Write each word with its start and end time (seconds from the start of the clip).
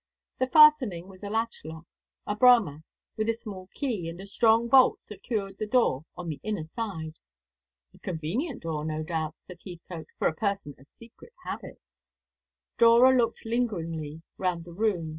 The 0.39 0.47
fastening 0.47 1.07
was 1.07 1.23
a 1.23 1.29
latch 1.29 1.61
lock, 1.63 1.85
a 2.25 2.35
Bramah, 2.35 2.81
with 3.17 3.29
a 3.29 3.35
small 3.35 3.67
key, 3.75 4.09
and 4.09 4.19
a 4.19 4.25
strong 4.25 4.67
bolt 4.67 5.03
secured 5.03 5.59
the 5.59 5.67
door 5.67 6.05
on 6.17 6.27
the 6.27 6.39
inner 6.41 6.63
side. 6.63 7.19
"A 7.93 7.99
convenient 7.99 8.63
door, 8.63 8.83
no 8.83 9.03
doubt," 9.03 9.39
said 9.41 9.59
Heathcote, 9.63 10.07
"for 10.17 10.27
a 10.27 10.33
person 10.33 10.73
of 10.79 10.89
secret 10.89 11.33
habits." 11.45 12.07
Dora 12.79 13.15
looked 13.15 13.45
lingeringly 13.45 14.23
round 14.39 14.65
the 14.65 14.73
room. 14.73 15.09